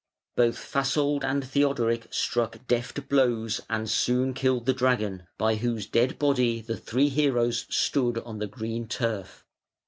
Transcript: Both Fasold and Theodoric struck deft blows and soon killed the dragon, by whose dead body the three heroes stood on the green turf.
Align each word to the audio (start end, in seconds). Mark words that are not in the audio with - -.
Both 0.35 0.57
Fasold 0.57 1.23
and 1.23 1.45
Theodoric 1.47 2.07
struck 2.11 2.65
deft 2.67 3.07
blows 3.07 3.61
and 3.69 3.87
soon 3.87 4.33
killed 4.33 4.65
the 4.65 4.73
dragon, 4.73 5.27
by 5.37 5.53
whose 5.57 5.85
dead 5.85 6.17
body 6.17 6.59
the 6.59 6.75
three 6.77 7.09
heroes 7.09 7.67
stood 7.69 8.17
on 8.17 8.39
the 8.39 8.47
green 8.47 8.87
turf. 8.87 9.45